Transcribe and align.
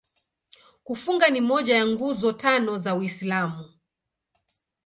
Kufunga 0.83 1.29
ni 1.29 1.41
moja 1.41 1.75
ya 1.77 1.87
Nguzo 1.87 2.31
Tano 2.33 2.77
za 2.77 2.95
Uislamu. 2.95 3.73